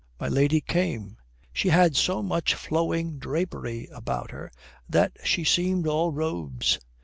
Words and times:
My 0.19 0.27
lady 0.29 0.61
came. 0.61 1.17
She 1.53 1.69
had 1.69 1.95
so 1.95 2.23
much 2.23 2.55
flowing 2.55 3.19
drapery 3.19 3.87
about 3.93 4.31
her 4.31 4.51
that 4.89 5.11
she 5.23 5.43
seemed 5.43 5.85
all 5.85 6.11
robes. 6.11 6.79